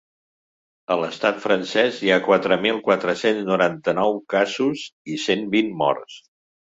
[0.93, 6.19] A l’estat francès hi ha quatre mil quatre-cents noranta-nou casos i cent vint morts.